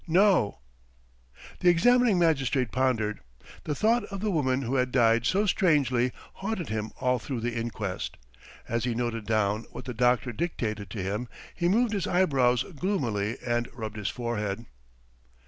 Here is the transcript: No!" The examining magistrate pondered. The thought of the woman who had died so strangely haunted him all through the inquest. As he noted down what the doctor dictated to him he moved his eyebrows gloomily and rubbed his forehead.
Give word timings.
No!" 0.07 0.57
The 1.59 1.69
examining 1.69 2.17
magistrate 2.17 2.71
pondered. 2.71 3.19
The 3.65 3.75
thought 3.75 4.03
of 4.05 4.19
the 4.19 4.31
woman 4.31 4.63
who 4.63 4.73
had 4.77 4.91
died 4.91 5.27
so 5.27 5.45
strangely 5.45 6.11
haunted 6.41 6.69
him 6.69 6.89
all 6.99 7.19
through 7.19 7.41
the 7.41 7.53
inquest. 7.55 8.17
As 8.67 8.83
he 8.85 8.95
noted 8.95 9.27
down 9.27 9.65
what 9.69 9.85
the 9.85 9.93
doctor 9.93 10.33
dictated 10.33 10.89
to 10.89 11.03
him 11.03 11.27
he 11.53 11.67
moved 11.67 11.93
his 11.93 12.07
eyebrows 12.07 12.63
gloomily 12.63 13.37
and 13.45 13.69
rubbed 13.73 13.97
his 13.97 14.09
forehead. 14.09 14.65